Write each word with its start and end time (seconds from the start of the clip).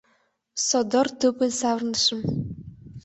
Содор 0.67 1.07
тупынь 1.19 1.57
савырнышым. 1.59 2.19